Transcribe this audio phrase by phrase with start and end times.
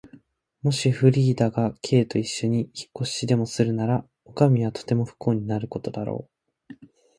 [0.63, 6.27] もしフリーダが Ｋ といっしょに引っ越しでもするなら、おかみはとても不幸になることだろ
[6.79, 6.79] う。